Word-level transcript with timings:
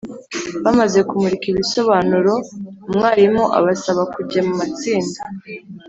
bamaze 0.63 0.99
kumurika 1.07 1.45
ibisobanuro, 1.51 2.33
umwarimu 2.89 3.43
abasaba 3.57 4.01
kujya 4.13 4.39
mu 4.47 4.53
matsinda 4.59 5.19